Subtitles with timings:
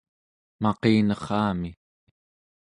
[0.61, 1.69] maqinerrami